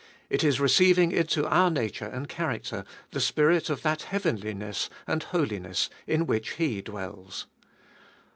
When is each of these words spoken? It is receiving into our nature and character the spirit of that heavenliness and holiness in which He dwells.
It 0.31 0.43
is 0.43 0.59
receiving 0.59 1.11
into 1.11 1.45
our 1.45 1.69
nature 1.69 2.07
and 2.07 2.27
character 2.27 2.85
the 3.11 3.21
spirit 3.21 3.69
of 3.69 3.83
that 3.83 4.01
heavenliness 4.01 4.89
and 5.05 5.21
holiness 5.21 5.91
in 6.07 6.25
which 6.25 6.53
He 6.53 6.81
dwells. 6.81 7.45